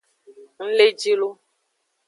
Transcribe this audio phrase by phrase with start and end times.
[0.63, 1.29] Ng le ji lo.